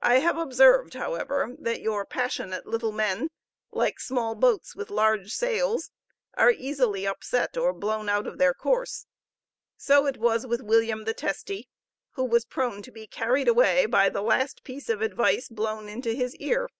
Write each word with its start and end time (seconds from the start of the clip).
I 0.00 0.20
have 0.20 0.38
observed, 0.38 0.94
however, 0.94 1.54
that 1.58 1.82
your 1.82 2.06
passionate 2.06 2.64
little 2.66 2.90
men, 2.90 3.28
like 3.70 4.00
small 4.00 4.34
boats 4.34 4.74
with 4.74 4.88
large 4.90 5.30
sails, 5.32 5.90
are 6.38 6.50
easily 6.50 7.06
upset 7.06 7.58
or 7.58 7.74
blown 7.74 8.08
out 8.08 8.26
of 8.26 8.38
their 8.38 8.54
course; 8.54 9.04
so 9.76 10.10
was 10.10 10.44
it 10.44 10.48
with 10.48 10.62
William 10.62 11.04
the 11.04 11.12
Testy, 11.12 11.68
who 12.12 12.24
was 12.24 12.46
prone 12.46 12.80
to 12.80 12.90
be 12.90 13.06
carried 13.06 13.46
away 13.46 13.84
by 13.84 14.08
the 14.08 14.22
last 14.22 14.64
piece 14.64 14.88
of 14.88 15.02
advice 15.02 15.50
blown 15.50 15.86
into 15.86 16.14
his 16.14 16.34
ear. 16.36 16.70